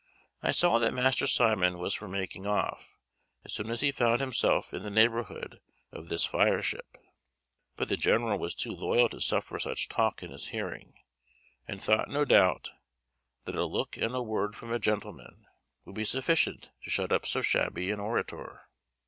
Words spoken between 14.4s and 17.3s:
from a gentleman would be sufficient to shut up